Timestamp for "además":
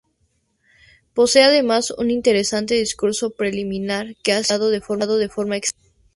1.43-1.91